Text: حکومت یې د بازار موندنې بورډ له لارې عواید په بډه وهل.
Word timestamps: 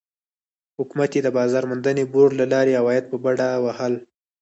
حکومت 0.77 1.11
یې 1.15 1.21
د 1.23 1.29
بازار 1.37 1.63
موندنې 1.69 2.03
بورډ 2.13 2.31
له 2.41 2.45
لارې 2.53 2.77
عواید 2.79 3.05
په 3.11 3.17
بډه 3.23 3.47
وهل. 3.65 3.93